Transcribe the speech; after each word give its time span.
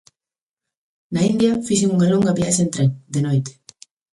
Na 1.17 1.21
India 1.31 1.61
fixen 1.67 1.93
unha 1.95 2.11
longa 2.13 2.37
viaxe 2.39 2.61
en 2.65 2.69
tren, 2.75 2.89
de 3.13 3.19
noite. 3.27 3.51